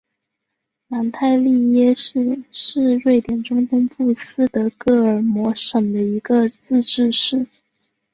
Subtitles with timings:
[0.87, 7.45] 南泰利耶市是瑞典中东部斯德哥尔摩省的一个自治市。